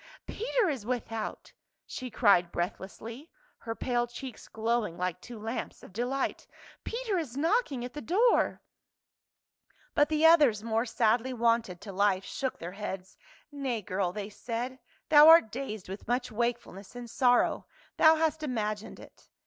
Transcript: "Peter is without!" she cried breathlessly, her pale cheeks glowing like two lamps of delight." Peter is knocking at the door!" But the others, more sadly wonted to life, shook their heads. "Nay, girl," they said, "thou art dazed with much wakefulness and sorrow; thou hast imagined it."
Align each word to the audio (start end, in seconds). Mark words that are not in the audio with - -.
"Peter 0.25 0.67
is 0.67 0.83
without!" 0.83 1.53
she 1.85 2.09
cried 2.09 2.51
breathlessly, 2.51 3.29
her 3.59 3.75
pale 3.75 4.07
cheeks 4.07 4.47
glowing 4.47 4.97
like 4.97 5.21
two 5.21 5.37
lamps 5.37 5.83
of 5.83 5.93
delight." 5.93 6.47
Peter 6.83 7.19
is 7.19 7.37
knocking 7.37 7.85
at 7.85 7.93
the 7.93 8.01
door!" 8.01 8.63
But 9.93 10.09
the 10.09 10.25
others, 10.25 10.63
more 10.63 10.87
sadly 10.87 11.33
wonted 11.33 11.81
to 11.81 11.91
life, 11.93 12.25
shook 12.25 12.57
their 12.57 12.71
heads. 12.71 13.15
"Nay, 13.51 13.83
girl," 13.83 14.11
they 14.11 14.29
said, 14.31 14.79
"thou 15.09 15.27
art 15.29 15.51
dazed 15.51 15.87
with 15.87 16.07
much 16.07 16.31
wakefulness 16.31 16.95
and 16.95 17.07
sorrow; 17.07 17.67
thou 17.97 18.15
hast 18.15 18.41
imagined 18.41 18.99
it." 18.99 19.29